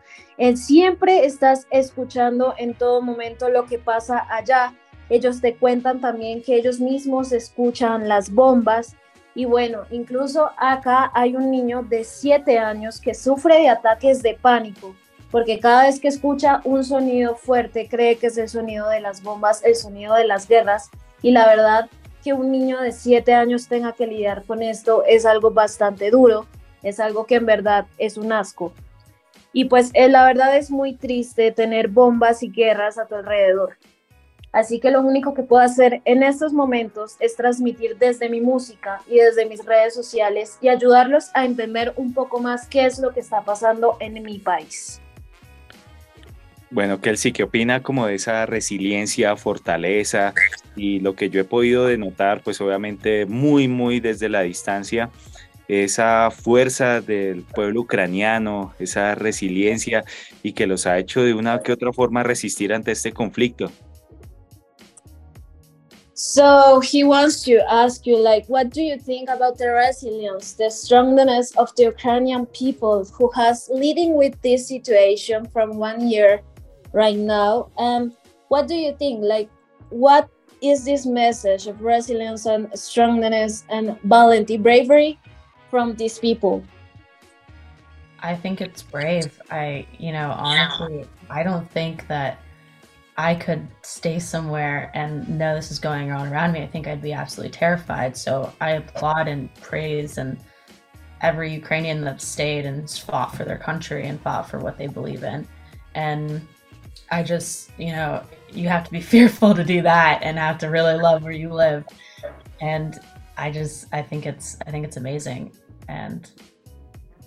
Siempre 0.56 1.26
estás 1.26 1.68
escuchando 1.70 2.54
en 2.58 2.74
todo 2.74 3.02
momento 3.02 3.50
lo 3.50 3.66
que 3.66 3.78
pasa 3.78 4.26
allá. 4.30 4.74
Ellos 5.10 5.42
te 5.42 5.56
cuentan 5.56 6.00
también 6.00 6.42
que 6.42 6.56
ellos 6.56 6.80
mismos 6.80 7.34
escuchan 7.34 8.08
las 8.08 8.32
bombas. 8.32 8.96
Y 9.36 9.44
bueno, 9.44 9.82
incluso 9.92 10.50
acá 10.58 11.12
hay 11.14 11.36
un 11.36 11.52
niño 11.52 11.84
de 11.84 12.06
7 12.06 12.58
años 12.58 13.02
que 13.02 13.14
sufre 13.14 13.60
de 13.60 13.70
ataques 13.70 14.24
de 14.24 14.36
pánico, 14.36 14.96
porque 15.30 15.60
cada 15.60 15.84
vez 15.84 16.00
que 16.00 16.08
escucha 16.08 16.62
un 16.64 16.86
sonido 16.86 17.36
fuerte 17.36 17.90
cree 17.90 18.16
que 18.16 18.28
es 18.28 18.38
el 18.38 18.48
sonido 18.48 18.88
de 18.88 19.02
las 19.02 19.22
bombas, 19.22 19.62
el 19.66 19.76
sonido 19.76 20.16
de 20.16 20.24
las 20.26 20.48
guerras. 20.48 20.90
Y 21.22 21.32
la 21.32 21.46
verdad 21.48 21.90
que 22.26 22.34
un 22.34 22.52
niño 22.52 22.82
de 22.82 22.92
7 22.92 23.36
años 23.36 23.68
tenga 23.68 23.94
que 23.94 24.08
lidiar 24.08 24.44
con 24.46 24.64
esto 24.64 25.04
es 25.06 25.28
algo 25.28 25.52
bastante 25.52 26.10
duro, 26.10 26.48
es 26.82 27.00
algo 27.00 27.28
que 27.28 27.36
en 27.36 27.46
verdad 27.46 27.86
es 28.00 28.18
un 28.18 28.34
asco. 28.34 28.74
Y 29.54 29.66
pues 29.66 29.92
eh, 29.94 30.10
la 30.10 30.26
verdad 30.26 30.58
es 30.58 30.72
muy 30.72 30.96
triste 30.96 31.52
tener 31.52 31.88
bombas 31.88 32.42
y 32.42 32.50
guerras 32.50 32.98
a 32.98 33.06
tu 33.06 33.14
alrededor. 33.14 33.78
Así 34.52 34.80
que 34.80 34.90
lo 34.90 35.02
único 35.02 35.36
que 35.36 35.44
puedo 35.44 35.62
hacer 35.62 36.02
en 36.04 36.24
estos 36.24 36.52
momentos 36.52 37.16
es 37.20 37.36
transmitir 37.36 37.96
desde 38.00 38.28
mi 38.28 38.42
música 38.42 39.02
y 39.06 39.18
desde 39.18 39.46
mis 39.46 39.64
redes 39.64 39.94
sociales 39.94 40.58
y 40.62 40.70
ayudarlos 40.70 41.30
a 41.36 41.46
entender 41.46 41.94
un 41.96 42.16
poco 42.16 42.40
más 42.40 42.68
qué 42.68 42.88
es 42.88 42.98
lo 42.98 43.14
que 43.14 43.20
está 43.20 43.42
pasando 43.42 43.98
en 44.00 44.24
mi 44.24 44.40
país. 44.40 45.00
Bueno, 46.72 47.00
Kelsey, 47.00 47.32
¿qué 47.32 47.44
opina 47.44 47.84
como 47.84 48.08
de 48.08 48.16
esa 48.16 48.46
resiliencia, 48.46 49.36
fortaleza 49.36 50.34
y 50.76 51.00
lo 51.00 51.16
que 51.16 51.30
yo 51.30 51.40
he 51.40 51.44
podido 51.44 51.86
denotar, 51.86 52.42
pues 52.42 52.60
obviamente 52.60 53.26
muy, 53.28 53.68
muy 53.68 54.00
desde 54.00 54.30
la 54.30 54.42
distancia, 54.42 55.12
esa 55.68 56.32
fuerza 56.32 57.02
del 57.02 57.44
pueblo 57.44 57.82
ucraniano, 57.82 58.74
esa 58.80 59.16
resiliencia 59.16 60.04
y 60.42 60.54
que 60.54 60.68
los 60.68 60.88
ha 60.88 60.98
hecho 60.98 61.24
de 61.24 61.34
una 61.34 61.60
que 61.62 61.72
otra 61.72 61.94
forma 61.94 62.24
resistir 62.24 62.74
ante 62.74 62.92
este 62.92 63.14
conflicto? 63.14 63.72
So 66.18 66.80
he 66.82 67.04
wants 67.04 67.44
to 67.44 67.60
ask 67.70 68.06
you, 68.06 68.18
like, 68.18 68.48
what 68.48 68.68
do 68.70 68.82
you 68.82 68.98
think 68.98 69.30
about 69.30 69.58
the 69.58 69.68
resilience, 69.68 70.56
the 70.56 70.72
strongness 70.72 71.52
of 71.58 71.76
the 71.76 71.84
Ukrainian 71.88 72.46
people 72.48 73.04
who 73.20 73.30
has 73.36 73.70
leading 73.70 74.16
with 74.16 74.34
this 74.42 74.68
situation 74.68 75.46
from 75.52 75.78
one 75.78 76.10
year 76.10 76.42
right 76.96 77.18
now. 77.18 77.70
And 77.78 78.14
what 78.48 78.68
do 78.68 78.74
you 78.74 78.96
think? 78.98 79.22
Like, 79.22 79.50
what 79.90 80.30
is 80.62 80.86
this 80.86 81.06
message 81.06 81.68
of 81.68 81.82
resilience 81.82 82.48
and 82.48 82.68
strongness 82.74 83.66
and 83.70 84.00
valently, 84.04 84.58
bravery 84.58 85.20
from 85.70 85.94
these 85.96 86.18
people? 86.18 86.64
I 88.24 88.34
think 88.34 88.62
it's 88.62 88.82
brave. 88.82 89.40
I, 89.52 89.86
you 90.00 90.12
know, 90.12 90.34
honestly, 90.36 91.06
I 91.30 91.44
don't 91.44 91.70
think 91.70 92.08
that 92.08 92.40
I 93.18 93.36
could 93.36 93.68
stay 93.84 94.18
somewhere 94.18 94.90
and 94.96 95.28
know 95.38 95.54
this 95.56 95.70
is 95.72 95.80
going 95.80 96.12
on 96.12 96.30
around 96.30 96.54
me. 96.54 96.64
I 96.64 96.68
think 96.68 96.88
I'd 96.88 97.02
be 97.02 97.14
absolutely 97.14 97.52
terrified. 97.52 98.18
So 98.18 98.52
I 98.60 98.72
applaud 98.72 99.28
and 99.28 99.54
praise 99.56 100.18
and 100.18 100.40
every 101.22 101.54
Ukrainian 101.54 102.02
that 102.02 102.22
stayed 102.22 102.66
and 102.66 102.90
fought 102.90 103.36
for 103.36 103.44
their 103.44 103.58
country 103.58 104.08
and 104.08 104.20
fought 104.20 104.50
for 104.50 104.60
what 104.60 104.78
they 104.78 104.88
believe 104.88 105.24
in. 105.24 105.48
And 105.94 106.46
I 107.12 107.24
just, 107.24 107.72
you 107.78 107.92
know, 107.92 108.24
you 108.52 108.68
have 108.68 108.84
to 108.86 108.92
be 108.92 109.02
fearful 109.14 109.54
to 109.54 109.64
do 109.64 109.82
that 109.82 110.22
and 110.24 110.38
have 110.38 110.58
to 110.60 110.68
really 110.68 110.96
love 110.96 111.24
where 111.24 111.32
you 111.32 111.54
live. 111.54 111.86
And 112.62 113.00
I 113.38 113.52
just, 113.52 113.88
I 113.92 114.02
think 114.02 114.26
it's, 114.26 114.58
I 114.66 114.72
think 114.72 114.86
it's 114.86 114.98
amazing. 114.98 115.52
And 115.88 116.30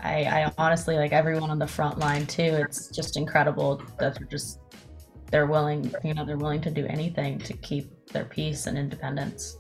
I, 0.01 0.25
I 0.25 0.53
honestly 0.59 0.97
like 0.97 1.13
everyone 1.13 1.51
on 1.51 1.59
the 1.59 1.67
front 1.67 1.99
line 1.99 2.27
too. 2.27 2.43
It's 2.43 2.89
just 2.89 3.17
incredible 3.17 3.83
that 3.99 4.15
they're 4.15 4.27
just, 4.27 4.61
they're 5.31 5.47
willing, 5.47 5.93
you 6.03 6.15
know, 6.15 6.25
they're 6.25 6.37
willing 6.37 6.61
to 6.63 6.71
do 6.71 6.87
anything 6.87 7.39
to 7.41 7.53
keep 7.55 8.07
their 8.09 8.25
peace 8.25 8.67
and 8.67 8.79
independence. 8.79 9.59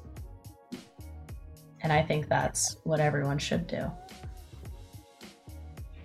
And 1.82 1.92
I 1.92 2.02
think 2.02 2.28
that's 2.28 2.78
what 2.84 3.00
everyone 3.00 3.38
should 3.38 3.66
do. 3.66 3.90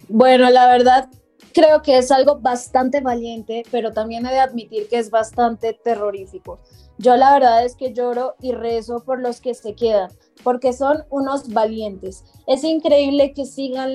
Bueno, 0.10 0.50
la 0.52 0.68
verdad, 0.68 1.10
creo 1.54 1.82
que 1.82 1.98
es 1.98 2.12
algo 2.12 2.40
bastante 2.40 3.00
valiente, 3.00 3.64
pero 3.72 3.92
también 3.92 4.26
he 4.26 4.32
de 4.32 4.40
admitir 4.40 4.88
que 4.90 4.98
es 4.98 5.10
bastante 5.10 5.74
terrorífico. 5.74 6.60
Yo 6.98 7.16
la 7.16 7.34
verdad 7.34 7.66
es 7.66 7.76
que 7.76 7.94
lloro 7.94 8.36
y 8.42 8.52
rezo 8.52 9.04
por 9.04 9.20
los 9.20 9.42
que 9.42 9.54
se 9.54 9.76
quedan, 9.76 10.12
porque 10.44 10.74
son 10.74 11.06
unos 11.10 11.52
valientes. 11.54 12.24
Es 12.48 12.64
increíble 12.64 13.34
que 13.34 13.46
sigan 13.46 13.94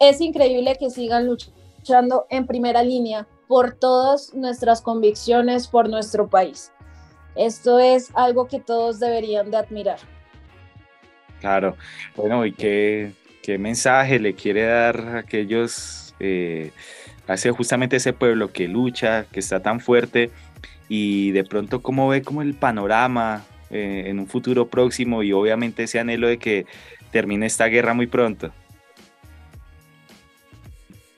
es 0.00 0.20
increíble 0.20 0.76
que 0.78 0.90
sigan 0.90 1.26
luchando 1.26 2.26
en 2.30 2.46
primera 2.46 2.82
línea 2.82 3.26
por 3.48 3.74
todas 3.74 4.34
nuestras 4.34 4.80
convicciones 4.80 5.66
por 5.66 5.88
nuestro 5.88 6.28
país. 6.28 6.72
Esto 7.34 7.78
es 7.78 8.10
algo 8.14 8.46
que 8.46 8.60
todos 8.60 9.00
deberían 9.00 9.50
de 9.50 9.56
admirar. 9.56 9.98
Claro, 11.40 11.76
bueno, 12.16 12.44
¿y 12.44 12.52
qué, 12.52 13.12
qué 13.42 13.58
mensaje 13.58 14.18
le 14.18 14.34
quiere 14.34 14.64
dar 14.64 15.00
a 15.00 15.18
aquellos 15.20 16.07
eh, 16.20 16.70
hace 17.26 17.50
justamente 17.50 17.96
ese 17.96 18.12
pueblo 18.12 18.52
que 18.52 18.68
lucha, 18.68 19.26
que 19.30 19.40
está 19.40 19.60
tan 19.60 19.80
fuerte 19.80 20.30
y 20.88 21.32
de 21.32 21.44
pronto 21.44 21.82
cómo 21.82 22.08
ve 22.08 22.22
como 22.22 22.42
el 22.42 22.54
panorama 22.54 23.44
eh, 23.70 24.04
en 24.06 24.18
un 24.18 24.26
futuro 24.26 24.68
próximo 24.68 25.22
y 25.22 25.32
obviamente 25.32 25.84
ese 25.84 25.98
anhelo 25.98 26.28
de 26.28 26.38
que 26.38 26.66
termine 27.10 27.46
esta 27.46 27.66
guerra 27.66 27.94
muy 27.94 28.06
pronto. 28.06 28.50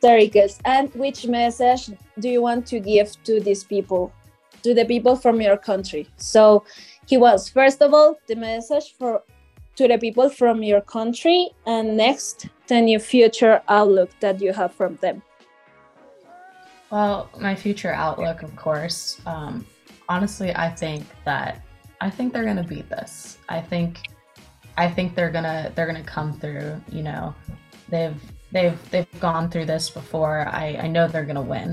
Tarikes, 0.00 0.58
and 0.64 0.90
which 0.94 1.26
message 1.26 1.94
do 2.18 2.28
you 2.28 2.42
want 2.42 2.66
to 2.66 2.80
give 2.80 3.10
to 3.24 3.38
these 3.40 3.64
people, 3.64 4.10
to 4.62 4.74
the 4.74 4.84
people 4.86 5.14
from 5.14 5.40
your 5.40 5.58
country? 5.58 6.08
So 6.16 6.64
he 7.06 7.18
was, 7.18 7.50
first 7.50 7.82
of 7.82 7.92
all, 7.92 8.18
the 8.26 8.34
message 8.34 8.94
for 8.98 9.22
to 9.80 9.88
the 9.88 9.96
people 9.96 10.28
from 10.28 10.62
your 10.62 10.82
country 10.82 11.48
and 11.64 11.96
next 11.96 12.48
the 12.66 12.78
new 12.78 12.98
future 12.98 13.62
outlook 13.66 14.10
that 14.20 14.38
you 14.42 14.52
have 14.52 14.74
from 14.74 14.96
them. 14.96 15.22
Well 16.90 17.30
my 17.40 17.54
future 17.54 17.94
outlook 17.94 18.42
of 18.42 18.54
course 18.56 19.22
um, 19.24 19.64
honestly 20.10 20.54
i 20.54 20.68
think 20.68 21.06
that 21.24 21.62
i 22.02 22.10
think 22.10 22.34
they're 22.34 22.44
gonna 22.44 22.70
beat 22.74 22.90
this. 22.90 23.38
I 23.48 23.60
think 23.62 23.90
i 24.76 24.86
think 24.86 25.14
they're 25.14 25.30
gonna 25.30 25.72
they're 25.74 25.86
gonna 25.86 26.10
come 26.16 26.38
through 26.38 26.78
you 26.92 27.02
know. 27.02 27.34
They've 27.88 28.20
they've 28.52 28.78
they've 28.90 29.20
gone 29.20 29.50
through 29.50 29.64
this 29.64 29.88
before. 29.88 30.46
I 30.46 30.78
i 30.84 30.88
know 30.88 31.08
they're 31.08 31.30
gonna 31.32 31.50
win. 31.56 31.70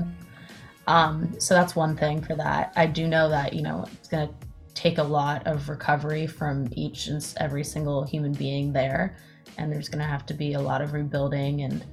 Um, 0.86 1.38
so 1.38 1.52
that's 1.52 1.76
one 1.76 1.94
thing 1.94 2.22
for 2.22 2.34
that. 2.36 2.72
I 2.74 2.86
do 2.86 3.06
know 3.06 3.28
that 3.28 3.52
you 3.52 3.62
know 3.62 3.84
it's 3.92 4.08
gonna 4.08 4.32
take 4.78 4.98
a 4.98 5.02
lot 5.02 5.44
of 5.44 5.68
recovery 5.68 6.24
from 6.24 6.68
each 6.70 7.08
and 7.08 7.34
every 7.38 7.64
single 7.64 8.04
human 8.04 8.32
being 8.32 8.72
there. 8.72 9.16
And 9.56 9.72
there's 9.72 9.88
going 9.88 9.98
to 9.98 10.08
have 10.08 10.24
to 10.26 10.34
be 10.34 10.52
a 10.52 10.60
lot 10.60 10.80
of 10.80 10.92
rebuilding 10.92 11.62
and 11.62 11.84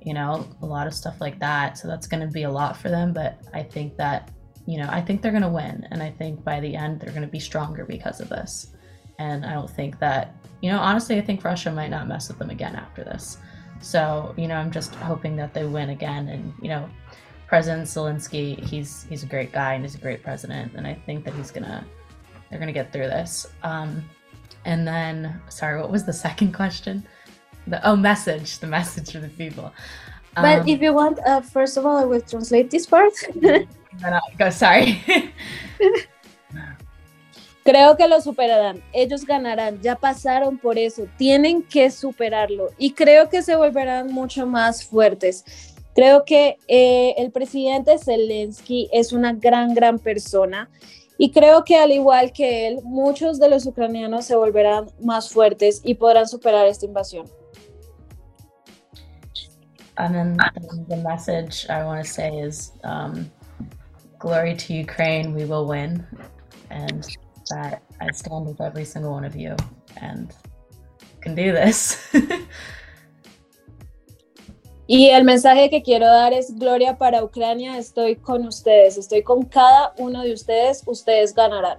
you 0.00 0.14
know 0.14 0.46
a 0.62 0.66
lot 0.66 0.86
of 0.86 0.94
stuff 0.94 1.20
like 1.20 1.40
that. 1.40 1.76
So 1.76 1.88
that's 1.88 2.06
going 2.06 2.20
to 2.20 2.32
be 2.32 2.44
a 2.44 2.50
lot 2.50 2.76
for 2.76 2.88
them. 2.88 3.12
But 3.12 3.40
i 3.52 3.64
think 3.64 3.96
that 3.96 4.30
you 4.64 4.78
know 4.78 4.88
i 4.90 5.00
think 5.00 5.20
they're 5.20 5.32
going 5.32 5.42
to 5.42 5.48
win. 5.48 5.88
And 5.90 6.04
i 6.04 6.10
think 6.10 6.44
by 6.44 6.60
the 6.60 6.76
end 6.76 7.00
they're 7.00 7.10
going 7.10 7.22
to 7.22 7.36
be 7.38 7.40
stronger 7.40 7.84
because 7.84 8.20
of 8.20 8.28
this. 8.28 8.68
And 9.18 9.44
i 9.44 9.52
don't 9.52 9.68
think 9.68 9.98
that 9.98 10.36
you 10.62 10.70
know 10.70 10.78
honestly 10.78 11.18
i 11.18 11.20
think 11.20 11.44
russia 11.44 11.72
might 11.72 11.90
not 11.90 12.06
mess 12.06 12.28
with 12.28 12.38
them 12.38 12.50
again 12.50 12.76
after 12.76 13.02
this. 13.02 13.38
So 13.80 14.34
you 14.38 14.46
know 14.46 14.54
i'm 14.54 14.70
just 14.70 14.94
hoping 14.94 15.34
that 15.36 15.52
they 15.52 15.64
win 15.64 15.90
again. 15.90 16.28
And 16.28 16.54
you 16.62 16.68
know 16.68 16.88
president 17.48 17.88
zelensky 17.88 18.62
he's 18.64 19.04
he's 19.08 19.24
a 19.24 19.26
great 19.26 19.50
guy 19.50 19.74
and 19.74 19.82
he's 19.84 19.96
a 19.96 20.04
great 20.06 20.22
president. 20.22 20.74
And 20.76 20.86
i 20.86 20.94
think 20.94 21.24
that 21.24 21.34
he's 21.34 21.50
going 21.50 21.64
to 21.64 21.84
they're 22.50 22.58
gonna 22.58 22.72
get 22.72 22.92
through 22.92 23.06
this. 23.06 23.46
Um, 23.62 24.04
and 24.64 24.86
then, 24.86 25.40
sorry, 25.48 25.80
what 25.80 25.90
was 25.90 26.04
the 26.04 26.12
second 26.12 26.52
question? 26.52 27.06
The 27.66 27.86
oh, 27.88 27.96
message, 27.96 28.58
the 28.58 28.66
message 28.66 29.12
for 29.12 29.20
the 29.20 29.28
people. 29.28 29.72
But 30.34 30.60
um, 30.60 30.68
if 30.68 30.80
you 30.80 30.92
want, 30.92 31.18
uh, 31.26 31.40
first 31.40 31.76
of 31.76 31.86
all, 31.86 31.96
I 31.96 32.04
will 32.04 32.20
translate 32.20 32.70
this 32.70 32.86
part. 32.86 33.12
go, 34.38 34.50
sorry. 34.50 35.02
Creo 37.64 37.96
que 37.96 38.08
lo 38.08 38.20
superarán. 38.20 38.82
Ellos 38.92 39.24
ganarán. 39.24 39.80
Ya 39.82 39.94
pasaron 39.94 40.58
por 40.58 40.78
eso. 40.78 41.06
Tienen 41.18 41.62
que 41.62 41.90
superarlo. 41.90 42.70
Y 42.78 42.92
creo 42.92 43.28
que 43.28 43.42
se 43.42 43.54
volverán 43.54 44.12
mucho 44.12 44.46
más 44.46 44.84
fuertes. 44.84 45.44
Creo 45.94 46.24
que 46.24 46.56
eh, 46.68 47.14
el 47.18 47.30
presidente 47.30 47.98
Zelensky 47.98 48.88
es 48.92 49.12
una 49.12 49.34
gran, 49.34 49.74
gran 49.74 49.98
persona 49.98 50.70
y 51.22 51.32
creo 51.32 51.64
que 51.64 51.76
al 51.76 51.92
igual 51.92 52.32
que 52.32 52.66
él, 52.66 52.80
muchos 52.82 53.38
de 53.38 53.50
los 53.50 53.66
ucranianos 53.66 54.24
se 54.24 54.34
volverán 54.34 54.86
más 55.02 55.28
fuertes 55.28 55.82
y 55.84 55.92
podrán 55.92 56.26
superar 56.26 56.66
esta 56.66 56.86
invasión. 56.86 57.30
And 59.98 60.14
then 60.14 60.38
the 60.88 60.96
message 60.96 61.66
I 61.68 61.84
want 61.84 62.02
to 62.02 62.10
say 62.10 62.38
is 62.38 62.72
um, 62.84 63.30
glory 64.18 64.56
to 64.56 64.72
Ukraine, 64.72 65.34
we 65.34 65.44
will 65.44 65.66
win. 65.66 66.06
And 66.70 67.06
that 67.50 67.82
I 68.00 68.10
stand 68.12 68.46
with 68.46 68.62
every 68.62 68.86
single 68.86 69.12
one 69.12 69.26
of 69.26 69.36
you 69.36 69.54
and 70.00 70.32
can 71.20 71.34
do 71.34 71.52
this. 71.52 71.98
Y 74.92 75.10
el 75.10 75.22
mensaje 75.22 75.70
que 75.70 75.84
quiero 75.84 76.06
dar 76.06 76.32
es 76.32 76.58
gloria 76.58 76.98
para 76.98 77.22
Ucrania, 77.22 77.78
estoy 77.78 78.16
con 78.16 78.44
ustedes, 78.44 78.98
estoy 78.98 79.22
con 79.22 79.44
cada 79.44 79.94
uno 79.98 80.24
de 80.24 80.32
ustedes, 80.32 80.82
ustedes 80.84 81.32
ganarán. 81.32 81.78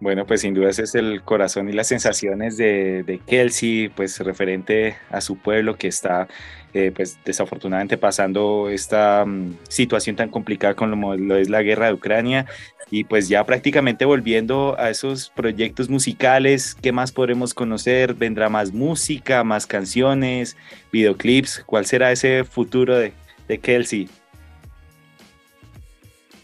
Bueno, 0.00 0.26
pues 0.26 0.40
sin 0.40 0.54
duda 0.54 0.70
ese 0.70 0.84
es 0.84 0.94
el 0.94 1.20
corazón 1.22 1.68
y 1.68 1.72
las 1.72 1.88
sensaciones 1.88 2.56
de, 2.56 3.20
Kelsey, 3.26 3.90
pues 3.90 4.18
referente 4.20 4.96
a 5.10 5.20
su 5.20 5.36
pueblo 5.36 5.76
que 5.76 5.88
está 5.88 6.28
eh, 6.72 6.92
pues 6.96 7.18
desafortunadamente 7.26 7.98
pasando 7.98 8.70
esta 8.70 9.26
mm, 9.26 9.58
situación 9.68 10.16
tan 10.16 10.30
complicada 10.30 10.72
con 10.72 10.90
lo, 10.90 11.36
es 11.36 11.50
la 11.50 11.62
guerra 11.62 11.88
de 11.88 11.92
Ucrania 11.92 12.46
y 12.90 13.04
pues 13.04 13.28
ya 13.28 13.44
prácticamente 13.44 14.04
volviendo 14.04 14.76
a 14.78 14.90
esos 14.90 15.30
proyectos 15.30 15.88
musicales, 15.88 16.74
¿qué 16.74 16.92
más 16.92 17.10
podremos 17.10 17.52
conocer? 17.52 18.14
¿Vendrá 18.14 18.48
más 18.48 18.72
música, 18.72 19.42
más 19.42 19.66
canciones, 19.66 20.56
videoclips? 20.92 21.62
¿Cuál 21.66 21.86
será 21.86 22.12
ese 22.12 22.44
futuro 22.44 22.96
de, 22.96 23.12
de 23.48 23.58
Kelsey? 23.58 24.08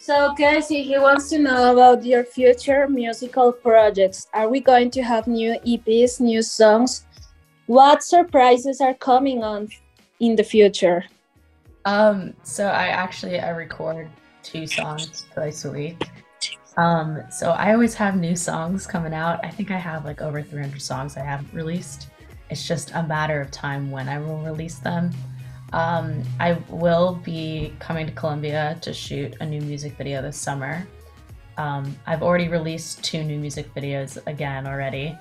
So, 0.00 0.34
Casey, 0.36 0.82
he 0.82 0.98
wants 0.98 1.30
to 1.30 1.38
know 1.38 1.70
about 1.70 2.04
your 2.04 2.24
future 2.24 2.88
musical 2.88 3.52
projects. 3.52 4.26
Are 4.34 4.48
we 4.48 4.60
going 4.60 4.90
to 4.90 5.00
have 5.00 5.28
new 5.28 5.56
EPs, 5.64 6.18
new 6.18 6.42
songs? 6.42 7.06
What 7.68 8.02
surprises 8.02 8.80
are 8.80 8.94
coming 8.94 9.44
on 9.44 9.68
in 10.18 10.34
the 10.34 10.42
future? 10.42 11.04
Um, 11.84 12.34
so 12.42 12.66
I 12.66 12.88
actually 12.88 13.38
I 13.38 13.50
record 13.50 14.08
two 14.42 14.66
songs 14.66 15.24
twice 15.32 15.64
a 15.64 15.70
week. 15.70 16.11
Um, 16.76 17.22
so 17.30 17.50
I 17.50 17.72
always 17.72 17.94
have 17.94 18.16
new 18.16 18.34
songs 18.34 18.86
coming 18.86 19.12
out. 19.12 19.44
I 19.44 19.50
think 19.50 19.70
I 19.70 19.76
have 19.76 20.04
like 20.04 20.22
over 20.22 20.42
300 20.42 20.80
songs 20.80 21.16
I 21.16 21.24
haven't 21.24 21.52
released. 21.52 22.08
It's 22.50 22.66
just 22.66 22.92
a 22.94 23.02
matter 23.02 23.40
of 23.40 23.50
time 23.50 23.90
when 23.90 24.08
I 24.08 24.18
will 24.18 24.38
release 24.38 24.78
them. 24.78 25.10
Um, 25.72 26.22
I 26.38 26.54
will 26.68 27.14
be 27.24 27.74
coming 27.78 28.06
to 28.06 28.12
Columbia 28.12 28.78
to 28.82 28.92
shoot 28.92 29.34
a 29.40 29.46
new 29.46 29.60
music 29.60 29.96
video 29.96 30.20
this 30.22 30.36
summer. 30.36 30.86
Um, 31.56 31.96
I've 32.06 32.22
already 32.22 32.48
released 32.48 33.02
two 33.02 33.22
new 33.22 33.38
music 33.38 33.72
videos 33.74 34.24
again 34.26 34.66
already. 34.66 35.16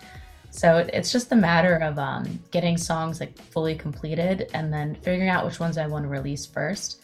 So 0.49 0.85
it's 0.91 1.11
just 1.11 1.31
a 1.31 1.35
matter 1.35 1.75
of 1.77 1.97
um, 1.97 2.39
getting 2.51 2.77
songs 2.77 3.21
like 3.21 3.37
fully 3.37 3.75
completed 3.75 4.49
and 4.53 4.71
then 4.71 4.95
figuring 4.95 5.29
out 5.29 5.45
which 5.45 5.59
ones 5.59 5.77
I 5.77 5.87
want 5.87 6.03
to 6.03 6.09
release 6.09 6.45
first. 6.45 7.01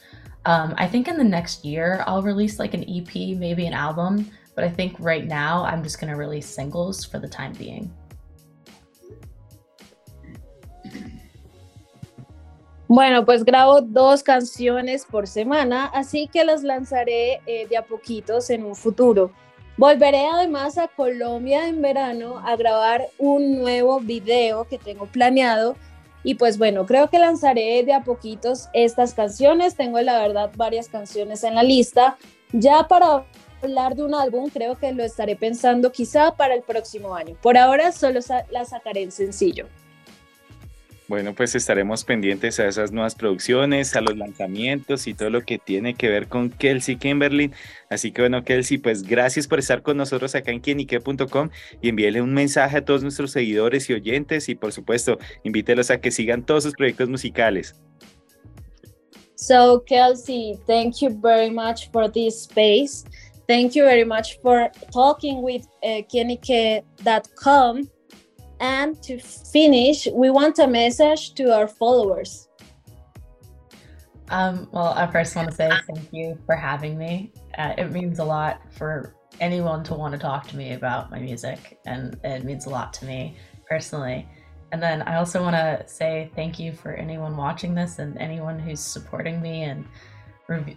Um, 0.47 0.73
I 0.77 0.87
think 0.87 1.09
in 1.09 1.17
the 1.17 1.25
next 1.25 1.65
year 1.65 2.05
I'll 2.07 2.23
release 2.23 2.57
like 2.57 2.73
an 2.73 2.85
EP, 2.87 3.35
maybe 3.37 3.67
an 3.67 3.73
album, 3.73 4.31
but 4.55 4.63
I 4.63 4.69
think 4.69 4.95
right 4.97 5.27
now 5.27 5.65
I'm 5.65 5.83
just 5.83 5.99
going 5.99 6.09
to 6.09 6.15
release 6.15 6.47
singles 6.47 7.03
for 7.03 7.19
the 7.19 7.27
time 7.27 7.51
being. 7.51 7.91
Bueno, 12.87 13.25
pues 13.25 13.43
grabo 13.43 13.81
dos 13.81 14.23
canciones 14.23 15.03
por 15.03 15.27
semana, 15.27 15.91
así 15.93 16.29
que 16.31 16.45
las 16.45 16.63
lanzaré 16.63 17.41
eh, 17.45 17.67
de 17.67 17.75
a 17.75 17.81
poquitos 17.81 18.49
en 18.49 18.63
un 18.63 18.73
futuro. 18.73 19.33
Volveré 19.75 20.27
además 20.27 20.77
a 20.77 20.87
Colombia 20.87 21.67
en 21.67 21.81
verano 21.81 22.39
a 22.39 22.55
grabar 22.55 23.05
un 23.17 23.59
nuevo 23.59 23.99
video 23.99 24.63
que 24.63 24.77
tengo 24.77 25.07
planeado 25.07 25.75
y 26.27 26.35
pues 26.35 26.57
bueno, 26.57 26.85
creo 26.85 27.09
que 27.09 27.19
lanzaré 27.19 27.85
de 27.85 27.93
a 27.93 28.03
poquitos 28.03 28.67
estas 28.73 29.13
canciones. 29.13 29.77
Tengo 29.77 30.01
la 30.01 30.19
verdad 30.19 30.51
varias 30.57 30.89
canciones 30.89 31.41
en 31.45 31.55
la 31.55 31.63
lista. 31.63 32.17
Ya 32.51 32.85
para 32.89 33.25
hablar 33.63 33.95
de 33.95 34.03
un 34.03 34.13
álbum, 34.13 34.49
creo 34.49 34.77
que 34.77 34.91
lo 34.91 35.05
estaré 35.05 35.37
pensando 35.37 35.89
quizá 35.89 36.35
para 36.35 36.53
el 36.53 36.63
próximo 36.63 37.15
año. 37.15 37.37
Por 37.41 37.57
ahora 37.57 37.93
solo 37.93 38.19
la 38.51 38.65
sacaré 38.65 39.03
en 39.03 39.13
sencillo. 39.13 39.67
Bueno, 41.07 41.33
pues 41.33 41.55
estaremos 41.55 42.03
pendientes 42.03 42.59
a 42.59 42.67
esas 42.67 42.91
nuevas 42.91 43.15
producciones, 43.15 43.95
a 43.95 44.01
los 44.01 44.17
lanzamientos 44.17 45.07
y 45.07 45.13
todo 45.13 45.29
lo 45.29 45.41
que 45.41 45.57
tiene 45.57 45.93
que 45.93 46.09
ver 46.09 46.27
con 46.27 46.49
Kelsey 46.49 46.97
Kimberly. 46.97 47.51
Así 47.89 48.11
que 48.11 48.23
bueno, 48.23 48.43
Kelsey, 48.43 48.77
pues 48.77 49.03
gracias 49.03 49.47
por 49.47 49.59
estar 49.59 49.83
con 49.83 49.95
nosotros 49.95 50.35
acá 50.35 50.51
en 50.51 50.59
quienique.com 50.59 51.49
y 51.81 51.89
envíele 51.89 52.21
un 52.21 52.33
mensaje 52.33 52.77
a 52.77 52.85
todos 52.85 53.03
nuestros 53.03 53.31
seguidores 53.31 53.89
y 53.89 53.93
oyentes 53.93 54.49
y 54.49 54.55
por 54.55 54.73
supuesto, 54.73 55.17
invítelos 55.43 55.91
a 55.91 56.01
que 56.01 56.11
sigan 56.11 56.45
todos 56.45 56.63
sus 56.63 56.73
proyectos 56.73 57.07
musicales. 57.07 57.75
So, 59.35 59.83
Kelsey, 59.85 60.59
thank 60.65 60.95
you 60.99 61.09
very 61.21 61.51
much 61.51 61.89
for 61.91 62.11
this 62.11 62.41
space. 62.41 63.05
Thank 63.47 63.75
you 63.75 63.85
very 63.85 64.03
much 64.03 64.41
for 64.41 64.69
talking 64.91 65.41
with 65.41 65.65
uh, 65.83 66.01
And 68.59 69.01
to 69.03 69.19
finish, 69.19 70.07
we 70.11 70.29
want 70.31 70.59
a 70.59 70.67
message 70.67 71.33
to 71.35 71.53
our 71.55 71.67
followers. 71.67 72.47
Um, 74.29 74.67
well, 74.71 74.93
I 74.93 75.07
first 75.07 75.35
want 75.35 75.49
to 75.49 75.55
say 75.55 75.71
thank 75.87 76.11
you 76.11 76.37
for 76.45 76.55
having 76.55 76.97
me. 76.97 77.31
Uh, 77.57 77.73
it 77.77 77.91
means 77.91 78.19
a 78.19 78.25
lot 78.25 78.61
for 78.71 79.15
anyone 79.39 79.83
to 79.83 79.93
want 79.93 80.13
to 80.13 80.17
talk 80.17 80.47
to 80.47 80.57
me 80.57 80.73
about 80.73 81.11
my 81.11 81.19
music, 81.19 81.79
and 81.85 82.19
it 82.23 82.43
means 82.43 82.65
a 82.65 82.69
lot 82.69 82.93
to 82.93 83.05
me 83.05 83.37
personally. 83.69 84.27
And 84.71 84.83
then 84.83 85.01
I 85.03 85.15
also 85.15 85.41
want 85.41 85.55
to 85.55 85.83
say 85.87 86.29
thank 86.35 86.59
you 86.59 86.73
for 86.73 86.91
anyone 86.93 87.37
watching 87.37 87.73
this 87.73 87.99
and 87.99 88.17
anyone 88.17 88.59
who's 88.59 88.81
supporting 88.81 89.41
me 89.41 89.63
and 89.63 89.85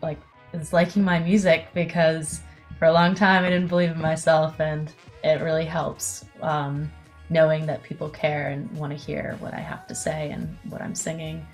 like 0.00 0.20
is 0.52 0.72
liking 0.72 1.02
my 1.02 1.18
music 1.18 1.68
because 1.74 2.40
for 2.78 2.86
a 2.86 2.92
long 2.92 3.14
time 3.14 3.44
I 3.44 3.50
didn't 3.50 3.68
believe 3.68 3.90
in 3.90 4.00
myself, 4.00 4.60
and 4.60 4.92
it 5.24 5.40
really 5.40 5.64
helps. 5.64 6.24
Um, 6.40 6.90
knowing 7.30 7.64
that 7.66 7.82
people 7.82 8.08
care 8.08 8.48
and 8.48 8.70
want 8.76 8.92
to 8.92 8.98
hear 8.98 9.36
what 9.40 9.54
I 9.54 9.60
have 9.60 9.86
to 9.86 9.94
say 9.94 10.30
and 10.30 10.56
what 10.68 10.82
I'm 10.82 10.94
singing. 10.94 11.46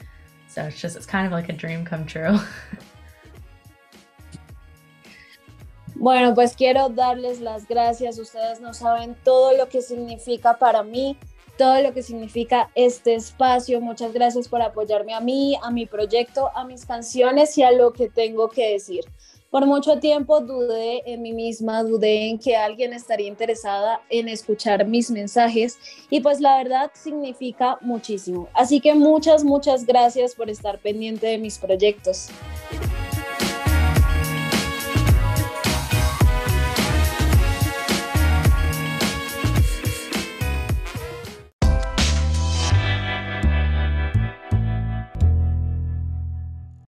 So 0.48 0.62
it's 0.64 0.80
just, 0.80 0.96
it's 0.96 1.06
kind 1.06 1.26
of 1.26 1.32
like 1.32 1.48
a 1.48 1.52
dream 1.52 1.84
come 1.84 2.06
true. 2.06 2.38
Bueno, 5.98 6.34
pues 6.34 6.54
quiero 6.54 6.90
darles 6.90 7.40
las 7.40 7.66
gracias. 7.66 8.18
Ustedes 8.18 8.60
no 8.60 8.74
saben 8.74 9.16
todo 9.24 9.56
lo 9.56 9.70
que 9.70 9.80
significa 9.80 10.58
para 10.58 10.82
mí, 10.82 11.16
todo 11.56 11.80
lo 11.80 11.94
que 11.94 12.02
significa 12.02 12.70
este 12.74 13.14
espacio. 13.14 13.80
Muchas 13.80 14.12
gracias 14.12 14.46
por 14.46 14.60
apoyarme 14.60 15.14
a 15.14 15.20
mí, 15.20 15.58
a 15.62 15.70
mi 15.70 15.86
proyecto, 15.86 16.50
a 16.54 16.66
mis 16.66 16.84
canciones 16.84 17.56
y 17.56 17.62
a 17.62 17.72
lo 17.72 17.94
que 17.94 18.10
tengo 18.10 18.50
que 18.50 18.72
decir. 18.72 19.06
Por 19.50 19.64
mucho 19.64 19.98
tiempo 20.00 20.40
dudé 20.40 21.02
en 21.06 21.22
mí 21.22 21.32
misma, 21.32 21.82
dudé 21.82 22.28
en 22.28 22.38
que 22.38 22.56
alguien 22.56 22.92
estaría 22.92 23.28
interesada 23.28 24.00
en 24.10 24.28
escuchar 24.28 24.86
mis 24.86 25.10
mensajes 25.10 25.78
y 26.10 26.20
pues 26.20 26.40
la 26.40 26.58
verdad 26.58 26.90
significa 26.94 27.78
muchísimo. 27.80 28.48
Así 28.54 28.80
que 28.80 28.94
muchas, 28.94 29.44
muchas 29.44 29.86
gracias 29.86 30.34
por 30.34 30.50
estar 30.50 30.78
pendiente 30.78 31.28
de 31.28 31.38
mis 31.38 31.58
proyectos. 31.58 32.28